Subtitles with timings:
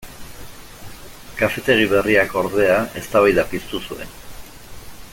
[1.41, 4.19] Kafetegi berriak, ordea, eztabaida piztu zuen.